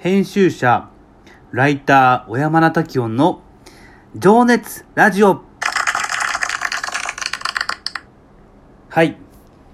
[0.00, 0.90] 編集者、
[1.50, 3.42] ライター、小山田滝音の
[4.14, 5.42] 情熱ラジオ。
[8.90, 9.08] はい。
[9.08, 9.18] 今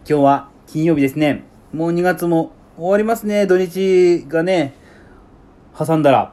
[0.07, 1.45] 日は金曜日ですね。
[1.75, 3.47] もう2月も終わりますね。
[3.47, 4.73] 土日がね、
[5.79, 6.33] 挟んだら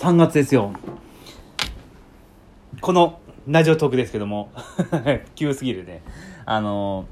[0.00, 0.72] 3月ですよ。
[2.80, 4.50] このラジオトークですけども、
[5.36, 6.02] 急すぎるね。
[6.44, 7.06] あの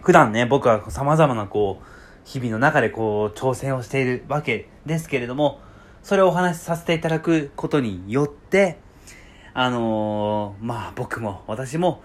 [0.00, 5.60] 普段ね、僕は様々なこう、日々の中でこう、挑戦をしているわけですけれども、
[6.02, 8.78] それをお話しさせていただくことによって、
[9.54, 12.02] あのーまあ僕も私も、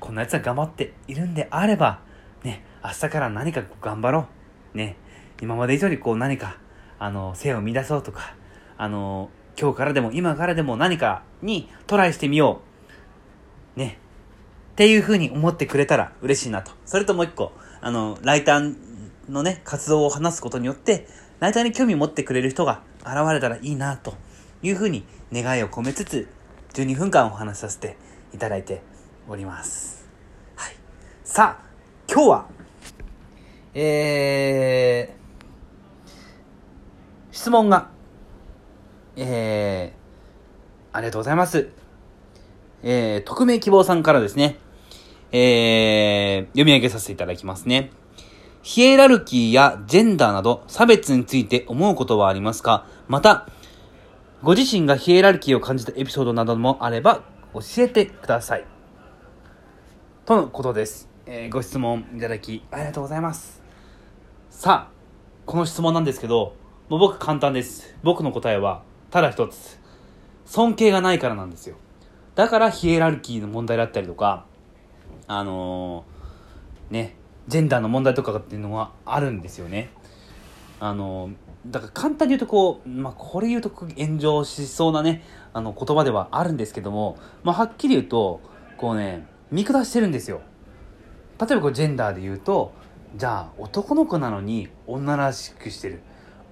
[0.00, 2.00] こんなやつは頑張っているんであれば、
[2.42, 4.28] ね、明日から何か頑張ろ
[4.74, 4.76] う。
[4.76, 4.96] ね、
[5.40, 6.56] 今まで以上にこう何か、
[6.98, 8.34] あの、性を乱そうとか、
[8.76, 12.62] あの、今日からでも今からでも何かにトライしてみよ
[13.76, 13.78] う。
[13.78, 13.98] ね。
[14.72, 16.72] っていう風に思ってくれたら嬉しいなと。
[16.86, 18.74] それともう一個、あの、ライター
[19.30, 21.06] のね、活動を話すことによって、
[21.38, 24.14] ライターに興味持ってくれる人が現れたらいいなと
[24.62, 26.28] いう風に願いを込めつつ、
[26.74, 27.96] 12分間お話しさせて
[28.34, 28.82] いただいて
[29.28, 30.08] おります。
[30.56, 30.74] はい。
[31.24, 32.46] さあ、今日は、
[33.72, 36.10] えー、
[37.30, 37.88] 質問が、
[39.16, 41.68] えー、ありがとうございます。
[42.82, 44.58] えー、匿名希望さんからですね、
[45.32, 47.90] えー、読み上げさせていただきますね。
[48.62, 52.86] ヒエラルキーやジェンダーなど差別について思うことはありますか？
[53.08, 53.48] また、
[54.42, 57.22] ご自身がヒエラルキーを感じたエピソードなどもあれば
[57.54, 58.64] 教えてください。
[60.26, 61.08] とのことです。
[61.26, 63.62] えーご質問いただきありがとうございます。
[64.50, 64.92] さあ、
[65.46, 66.54] この質問なんですけど、
[66.88, 67.96] もう僕簡単です。
[68.02, 69.80] 僕の答えはただ一つ。
[70.44, 71.76] 尊敬がないからなんですよ。
[72.34, 74.44] だからヒエラルキーの問題だったりとか、
[75.26, 77.16] あのーね、
[77.50, 79.90] ジェンダーの問題とかっていうのはあるんですよね。
[80.78, 81.30] あの
[81.66, 85.22] だから簡単に言うとこう、まあ、これ言うと炎上しそうなね、
[85.52, 88.40] あの言葉ではあるんですけども、まあ、はっきり言うと、
[88.78, 90.40] こうね、見下してるんですよ。
[91.40, 92.72] 例えばこうジェンダーで言うと、
[93.16, 96.00] じゃあ男の子なのに女らしくしてる。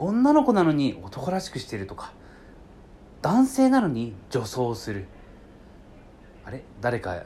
[0.00, 2.12] 女の子なのに男らしくしてるとか、
[3.22, 5.06] 男性なのに女装する。
[6.48, 6.62] あれ？
[6.80, 7.24] 誰か、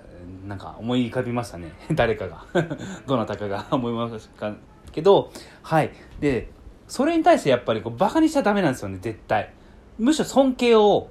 [0.48, 1.70] なんか思い浮かびましたね。
[1.94, 2.44] 誰かが。
[3.06, 4.52] どなたかが思いました
[4.90, 5.30] けど、
[5.62, 5.92] はい。
[6.18, 6.50] で、
[6.88, 9.52] それに対してやっぱりこうバカにしちゃダメなんですよね、絶対。
[9.96, 11.06] むしろ尊敬を、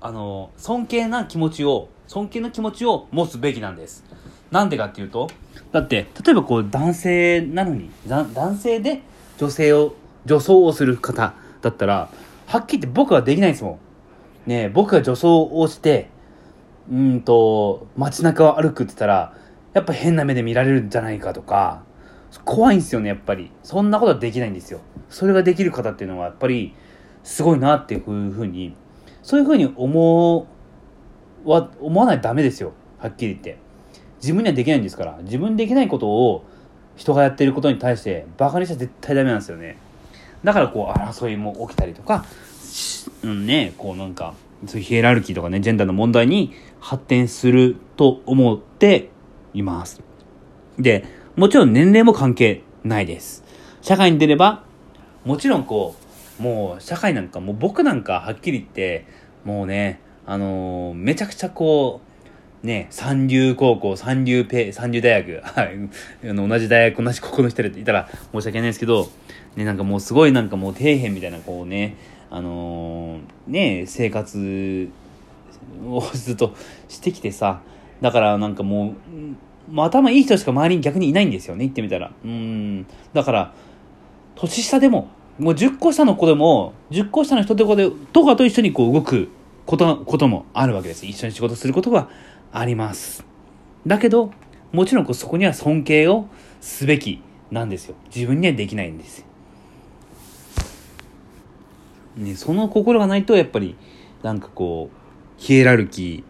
[0.00, 4.04] あの、尊敬な気持ちを、尊敬の気持ちを持つべきなんです。
[4.50, 5.28] なんでかっていうと、
[5.70, 9.02] だって、例えばこう男性なのに、男性で
[9.38, 9.94] 女性を、
[10.26, 12.10] 女装をする方だったら、
[12.46, 13.78] はっきり言って僕はできないんですも
[14.46, 14.50] ん。
[14.50, 16.10] ね僕が女装をして、
[16.90, 19.34] うんと、街中を歩くって言ったら、
[19.72, 21.82] やっぱ変な目で見られるんじゃないかとか、
[22.44, 23.50] 怖いんですよね、やっぱり。
[23.62, 24.80] そんなことはできないんですよ。
[25.08, 26.74] それができる方っていうのは、やっぱり、
[27.22, 28.74] すごいなっていうふうに、
[29.22, 30.46] そういうふうに思
[31.44, 32.72] わ、思わないとダメですよ。
[32.98, 33.58] はっきり言って。
[34.20, 35.18] 自分にはできないんですから。
[35.22, 36.44] 自分できないことを、
[36.96, 39.76] 人がやってることに対して、バカにしちゃ絶対ダメなんですよね。
[40.42, 42.24] だから、こう、争いも起きたりとか、
[43.22, 44.34] うんね、こうなんか、
[44.66, 46.52] そういうヒエラルキーとかね、ジェンダーの問題に
[46.84, 49.08] 発展すると思って
[49.54, 50.02] います。
[50.78, 53.42] で、もちろん年齢も関係ないです。
[53.80, 54.64] 社会に出れば、
[55.24, 55.96] もちろんこ
[56.38, 59.06] う、もう社会なんか、もう僕なんかはっきり言って、
[59.46, 62.02] もうね、あのーめちゃくちゃこ
[62.62, 69.08] う、ね、三流高校、三流ペ、三流大学、はい、あの同じ大学、同じ高校の人いたら申し訳ないですけど、
[69.56, 71.96] ね、なんかもうすごいなんかもう底辺みたいな、こうね、
[72.28, 74.90] あのーね、生活
[75.86, 76.54] をずっと
[76.88, 77.62] してきてさ、
[78.00, 78.94] だからなんかも
[79.70, 82.12] う、う、頭いい人しか周りに逆にいないんですよね、言ってみたら。
[82.24, 82.86] うん。
[83.12, 83.54] だから、
[84.34, 85.08] 年下でも、
[85.38, 89.28] もう10個下の子でも、10個下の人とかで、とかと一緒にこう動く
[89.66, 91.06] こと、こともあるわけです。
[91.06, 92.08] 一緒に仕事することが
[92.52, 93.24] あります。
[93.86, 94.30] だけど、
[94.72, 96.26] もちろんこうそこには尊敬を
[96.60, 97.94] すべきなんですよ。
[98.14, 99.24] 自分にはできないんです。
[102.16, 103.76] ね、その心がないと、やっぱり、
[104.22, 105.03] なんかこう、
[105.36, 106.24] ヒエラルキ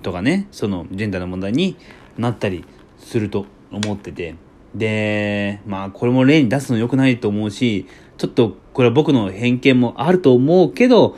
[0.00, 1.76] ーとかね、そのジェンダーの問題に
[2.16, 2.64] なったり
[2.98, 4.36] すると思ってて。
[4.74, 7.86] で、まあこれも例に出すの良くないと思うし、
[8.18, 11.16] ちょっとこれは僕の偏見もあると思うけど、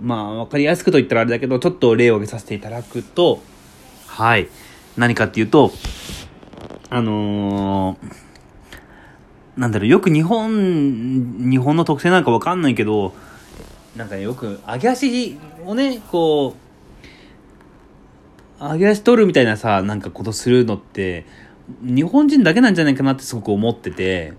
[0.00, 3.40] まあわかりやすくと言ったらあれだけど、ちょっと例を挙げさせていただくと、
[4.06, 4.48] はい。
[4.96, 5.72] 何かっていうと、
[6.90, 8.32] あのー
[9.56, 13.12] なんだろう、よく日本、日本の特性なんかわかんないけど、
[13.96, 16.56] なんかね、よく、揚げ足をね、こ
[18.60, 21.26] う、揚げ足取るみたいなさ、なんかことするのって、
[21.82, 24.32] 日本人だけなんじゃないかなってすごく思ってて、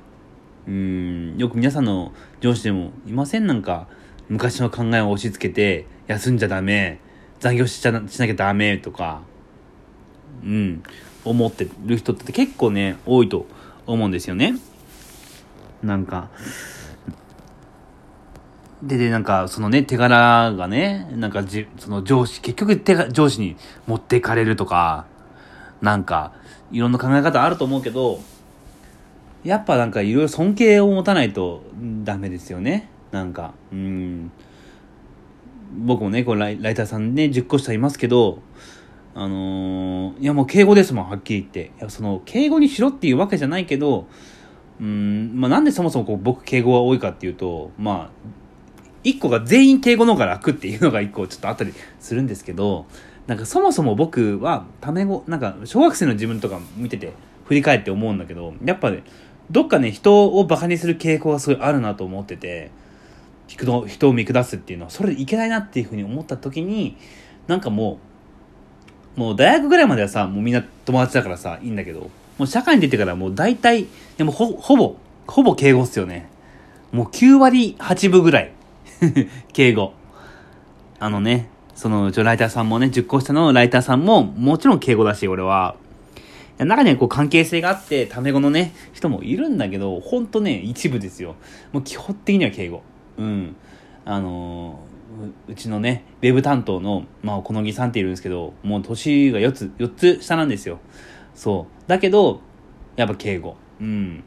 [0.68, 3.48] うん、よく皆さんの上司でもいません？
[3.48, 3.88] なんか、
[4.30, 7.00] 昔の考えを押し付けて、休んじゃダメ、
[7.40, 9.22] 残業しちゃしなきゃダメとか、
[10.44, 10.84] うん、
[11.26, 13.46] 思ってる人って結構ね、多いと
[13.86, 14.56] 思うんですよね。
[15.84, 16.30] なんか、
[18.84, 23.56] で、で、なんか、そのね、手柄がね、なんかじ、その上司、結局手が、上司に
[23.88, 25.06] 持っていかれるとか、
[25.82, 26.34] なんか、
[26.72, 28.20] いろんな考え方あると思うけど、
[29.46, 31.64] やっぱなんかいろいろ尊敬を持たないと
[32.04, 32.90] ダメですよね。
[33.12, 34.32] なんか、うん。
[35.78, 38.40] 僕もね、こうライライターさんね、10個下いますけど、
[39.16, 41.72] あのー、いやもう敬語ですもん、はっきり言って。
[41.80, 44.08] いや、その、敬語にしろっていうわけじゃないけど、
[44.80, 48.34] うん、まあなんでそもそもこう僕敬語が多いかっていうと、まあ、
[49.04, 52.86] 一個が全員敬語の方が楽っていうのが一個ちょっとあったりするんですけど、
[53.28, 57.14] なんかそもそも僕は、タメ語、なんか小学生の自分とか見てて
[57.46, 59.04] 振り返って思うんだけど、やっぱね、
[59.52, 62.72] どっかね、人をバカにする傾向がすごいあるなと思ってて、
[63.48, 66.98] 人を見下すっていうのは、それでいけないなっていうふうに思った時に、
[67.48, 68.00] なんかも
[69.18, 74.96] う、もう大学ぐらいまではさ、もうみんな友達だからさ、いいんだけど、もう社会に出てからもう大体、でもほ、ほぼ、
[75.28, 76.30] ほぼ敬語っすよね。
[76.92, 78.53] もう9割8分ぐらい。
[79.54, 79.94] 敬語。
[81.00, 85.76] あのね、その、ちょ、ライターさんもね、10個下のライターさんも、もちろん敬語だし、俺は。
[86.60, 91.36] 中にはこう関係性があって、タメ語のね、人もいるんだけど、ほんとね、一部ですよ。
[91.72, 92.84] もう基本的には敬語。
[93.18, 93.56] うん。
[94.06, 100.80] あのー、うちのね、ウェブ担当の、まあ、小野木さんっているんですけど、もう年が4つ、4つ下なんですよ。
[101.34, 101.90] そう。
[101.90, 102.42] だけど、
[102.96, 103.56] やっぱ敬語。
[103.82, 104.24] うん。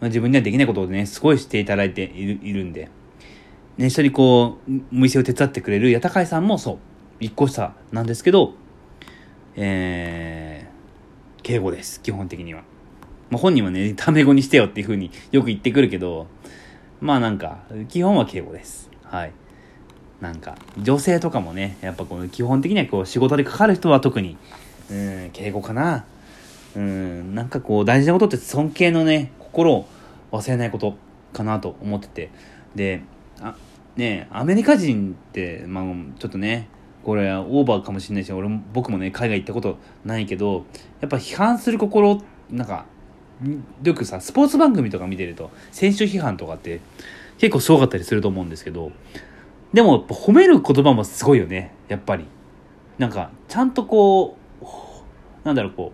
[0.00, 2.90] まあ、自分にはできないことをね、すごいしていただいているいるんで。
[3.78, 6.78] ね、一緒にこう、お店を手伝ってくれる八高井さんもそう。
[7.20, 8.54] 一個下なんですけど、
[9.56, 12.00] えー、敬語です。
[12.02, 12.62] 基本的には。
[13.30, 16.26] まあ、本人はね、タメ語にしてよっていうふうによく言ってくるけど、
[17.00, 18.90] まあなんか、基本は敬語です。
[19.04, 19.32] はい。
[20.20, 24.36] なんか、女性とかもね、やっぱこの基本的にはこう仕事でかかる人は特に、
[24.90, 26.04] うん、敬語かな。
[26.74, 29.88] うん、なんかこう大事なことって尊敬のね、心を
[30.32, 30.96] 忘れないこと
[31.32, 32.30] かなと思ってて。
[32.74, 33.02] で、
[33.40, 33.54] あ、
[33.98, 35.84] ねアメリカ人って、まあ
[36.18, 36.68] ちょっとね、
[37.04, 40.64] これはオーバーかもしれないし、俺も、僕もね、海外行ったことないけど、
[41.00, 42.86] やっぱ批判する心、なんか、
[43.82, 46.80] よくさ、スポーツ番組とか見てると、選手批判とかって
[47.38, 48.92] 結構すごかったりすると思うんですけど、
[49.72, 52.24] でも、褒める言葉もすごいよね、やっぱり。
[52.98, 54.66] なんか、ちゃんとこう、
[55.44, 55.92] なんだろう、こ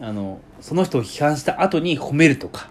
[0.00, 2.68] う、あの、その人を批判した後に褒めるとか、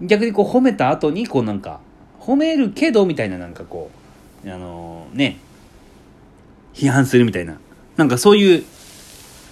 [0.00, 1.80] 逆にこう褒めた後に、こうなんか、
[2.20, 3.90] 褒めるけど、みたいななんかこ
[4.44, 5.38] う、あのー、ね、
[6.74, 7.58] 批判するみたいな、
[7.96, 8.64] なんかそういう、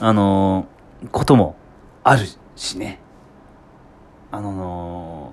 [0.00, 1.56] あのー、ことも
[2.04, 2.26] ある
[2.56, 3.00] しね。
[4.30, 5.32] あの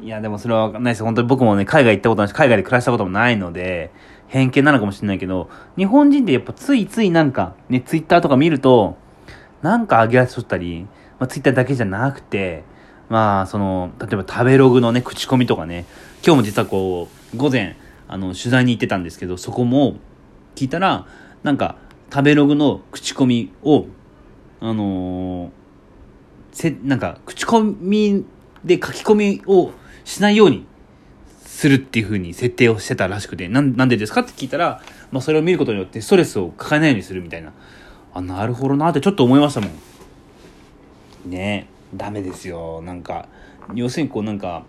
[0.00, 1.04] ー、いや、でもそれはわかんないです。
[1.04, 3.92] 本当に僕もね、海外行ったことないし、海外で暮らしたこともないので、
[4.26, 8.96] 偏見なのかもしれないけど、日本人ってやっぱついついなんか、ね、ツイッターとか見ると、
[9.62, 10.86] なんか上げ足取ったり、
[11.18, 12.64] まあ、ツイッターだけじゃなくて、
[13.12, 15.84] まあ、その、例えば食べログのね、口コミとかね、
[16.24, 17.76] 今日も実はこう、午前、
[18.08, 19.96] あの、取材に行ってたんですけど、そこも
[20.54, 21.06] 聞いたら、
[21.42, 21.76] なんか、
[22.10, 23.84] 食べログの口コミを、
[24.60, 25.50] あのー、
[26.52, 28.24] せ、なんか、口コミ
[28.64, 29.72] で書き込みを
[30.04, 30.64] しないように
[31.44, 37.52] するっていう風に設定をしてたらしくて、なん、なんでですかって聞いたら、まあそれを見ることによってストレスを抱えないようにするみたいな。
[38.14, 41.30] あ、なるほどなってちょっと思いましたもん。
[41.30, 42.82] ねえ、ダメですよ。
[42.82, 43.28] なんか、
[43.74, 44.64] 要するにこうなんか、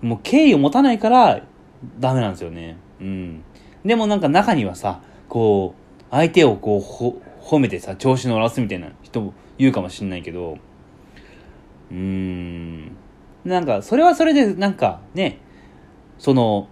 [0.00, 1.42] もう敬意を持たないから
[2.00, 2.76] ダメなんですよね。
[3.00, 3.44] うん。
[3.84, 10.58] でもなんか中にはさ、こう、相手をこう、褒めてさ、調子乗らすみたいな人も言うかもしんないけど、
[11.90, 12.96] うーん。
[13.44, 15.38] なんか、それはそれで、なんかね、
[16.18, 16.68] その、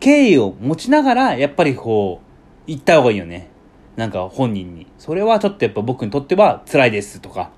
[0.00, 2.24] 敬意を持ちながら、やっぱりこう、
[2.66, 3.48] 言った方がいいよね。
[3.96, 4.86] なんか本人に。
[4.98, 7.50] それはちょっとやっぱ僕にとっては辛いですとか、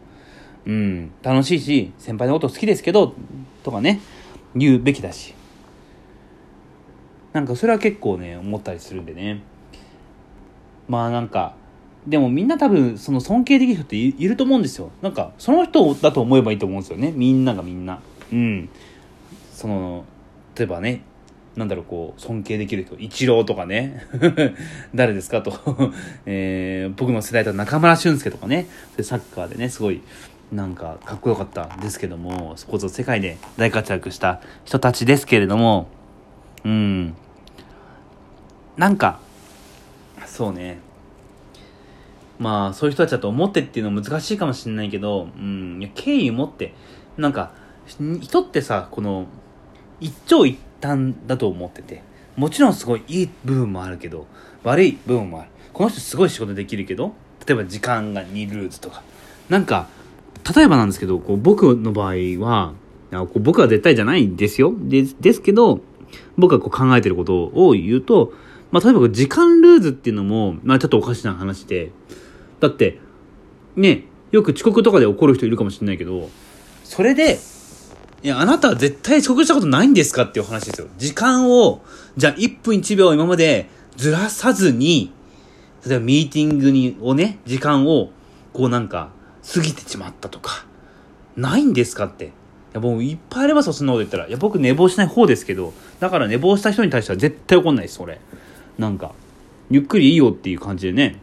[0.66, 3.14] うん、楽しいし、先輩のこと好きですけど、
[3.62, 4.00] とかね、
[4.54, 5.34] 言うべきだし。
[7.32, 9.42] なんかそれは結構ね、思ったりするんでね。
[10.88, 11.54] まあなんか、
[12.06, 14.90] でもみんな多分その尊敬できる人っていると思うんですよ。
[15.02, 17.12] なんかその人だと思えばいいと思うんですよね。
[17.14, 18.00] みんながみんな。
[18.32, 18.68] うん。
[19.52, 20.04] その、
[20.56, 21.02] 例えばね、
[21.56, 24.06] なんだろう、こう、尊敬できる人、イチローとかね、
[24.94, 25.52] 誰ですかと、
[26.26, 28.66] えー、僕の世代だと中村俊輔とかね、
[29.00, 30.02] サッカーでね、すごい、
[30.52, 35.88] なんか、かっこよかったんですけども、スポーツ世界で大活躍した人たちですけれども、
[36.64, 37.14] うん、
[38.76, 39.20] なんか、
[40.26, 40.78] そうね。
[42.38, 46.74] まあ、そういう人たちだと思ってっていうのは難しいかもしれないけど、うん、いや敬意を持って、
[47.16, 47.52] なんか、
[47.86, 49.26] 人ってさ、この、
[50.00, 52.02] 一長一短だと思ってて、
[52.36, 54.26] もちろんすごいいい部分もあるけど、
[54.62, 55.50] 悪い部分もある。
[55.72, 57.14] この人すごい仕事できるけど、
[57.46, 59.02] 例えば時間が2ルーズとか。
[59.48, 59.88] なんか、
[60.54, 62.74] 例えばなんですけど、こう僕の場合は、
[63.10, 64.74] こう僕は絶対じゃないんですよ。
[64.78, 65.80] でですけど、
[66.36, 68.32] 僕がこう考えてることを言うと、
[68.70, 71.92] まあ、例えば時間ルーズっていうのも、まあ、ちょっとおかしな話で、
[72.60, 72.98] だって、
[73.76, 76.28] ね、よく遅刻とかで怒る人いるかもしれないけど、
[76.84, 77.38] それで、
[78.22, 80.88] いや、あなたは絶対遅刻したことないんですかっていう話ですよ。
[80.98, 81.82] 時間を、
[82.16, 85.12] じゃあ1分1秒今までずらさずに、
[85.86, 88.10] 例えばミーティングに、をね、時間を、
[88.52, 89.10] こうなんか、
[89.52, 90.66] 過ぎてしまったとか、
[91.36, 92.26] ないんですかって。
[92.26, 92.28] い
[92.74, 94.26] や、もういっぱいありますよ、そんなこと言ったら。
[94.26, 98.20] いや、僕寝坊しない方ですけど、だから寝坊した人に対しては絶対怒んないです、俺。
[98.78, 99.12] なんか、
[99.70, 101.20] ゆっくりいいよっていう感じでね、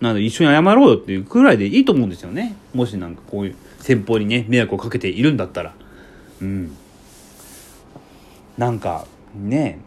[0.00, 2.56] なんで一緒に謝ろうよっていうくらいでいいと思うんですよね。
[2.74, 5.74] もしなんかこういう先方にね、迷惑をかけているんだったら。
[6.40, 6.76] うん。
[8.58, 9.78] なんか、ね、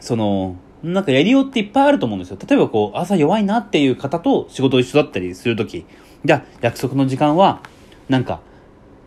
[0.00, 2.38] その、なんかやりようっていっぱいあると思うんですよ。
[2.46, 5.86] 例えばこう、朝弱いなっていう方と仕事一緒だったりするとき、
[6.24, 7.62] じゃあ約束の時間は、
[8.08, 8.40] なんか、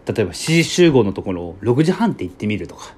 [0.06, 2.94] 例えば7時集合のところを6時半って言ってみるとか、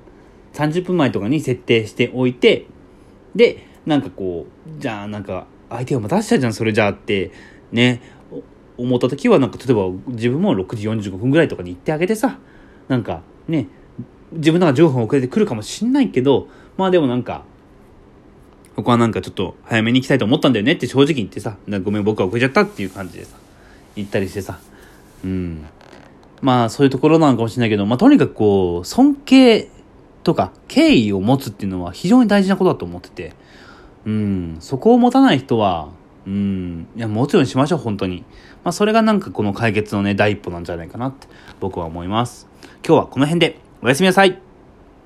[0.54, 2.68] 30分前とかに設定しておいて、
[3.36, 7.32] で、なんかこう、じゃあなんか、相手が待たせちゃうじゃん、それじゃあって、
[7.72, 8.02] ね、
[8.78, 12.40] 思った時はなんか、例えば自分も6時45分ぐらいとかに行ってあげてさ、
[12.88, 13.68] なんかね、
[14.32, 16.48] 自分なんか15分遅れてくるかもしんないけど、
[16.78, 17.44] まあでもなんか、
[18.76, 23.38] ここはなんかちょっと早めに行きたいと思ったんだよねって正直言ってさ、ごめん僕は遅れちゃったっていう感じでさ、
[23.96, 24.60] 言ったりしてさ、
[25.24, 25.65] うん。
[26.41, 29.69] まあそういうところなのかもしれないけど、まあとにかくこう、尊敬
[30.24, 33.34] とか敬意を持つっていうのは非常に大事なことだと思ってて、
[34.05, 35.89] うん、そこを持たない人は、
[36.25, 38.24] うん、いや、もちろんしましょう、本当に。
[38.63, 41.27] まあ、それがなんかこの解決のね、第一歩なんじゃないかなって
[41.60, 42.48] 僕は思います。
[42.86, 44.49] 今日はこの辺で、おやすみなさい。